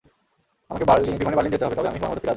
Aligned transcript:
আমাকে 0.69 0.83
বিমানে 1.19 1.37
বার্লিন 1.37 1.53
যেতে 1.53 1.65
হবে, 1.65 1.75
তবে 1.75 1.89
আমি 1.89 1.99
সময়মতো 1.99 2.19
ফিরে 2.19 2.19
আসব। 2.19 2.29